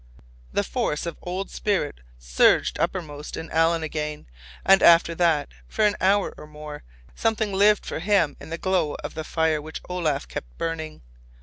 The 0.51 0.63
force 0.63 1.05
of 1.05 1.13
the 1.19 1.25
old 1.27 1.51
spirit 1.51 1.99
surged 2.17 2.79
uppermost 2.79 3.37
in 3.37 3.51
Alan 3.51 3.83
again, 3.83 4.25
and 4.65 4.81
after 4.81 5.13
that, 5.13 5.49
for 5.67 5.85
an 5.85 5.95
hour 6.01 6.33
or 6.39 6.47
more, 6.47 6.81
something 7.13 7.53
lived 7.53 7.85
for 7.85 7.99
him 7.99 8.35
in 8.39 8.49
the 8.49 8.57
glow 8.57 8.95
of 9.03 9.13
the 9.13 9.23
fire 9.23 9.61
which 9.61 9.79
Olaf 9.89 10.27
kept 10.27 10.57
burning. 10.57 11.03